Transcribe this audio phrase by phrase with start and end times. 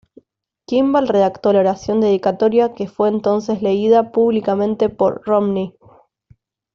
[0.65, 5.75] Kimball redactó la oración dedicatoria que fue entonces leída públicamente por Romney.